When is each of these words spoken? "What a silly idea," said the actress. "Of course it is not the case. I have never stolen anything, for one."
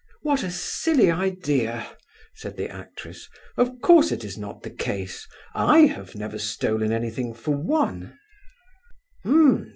"What 0.23 0.41
a 0.41 0.49
silly 0.49 1.11
idea," 1.11 1.87
said 2.33 2.57
the 2.57 2.67
actress. 2.71 3.29
"Of 3.55 3.81
course 3.81 4.11
it 4.11 4.23
is 4.23 4.35
not 4.35 4.63
the 4.63 4.71
case. 4.71 5.27
I 5.53 5.81
have 5.81 6.15
never 6.15 6.39
stolen 6.39 6.91
anything, 6.91 7.35
for 7.35 7.51
one." 7.51 8.17